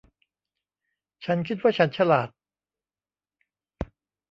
[1.25, 2.29] ฉันคิดว่าฉันฉลาด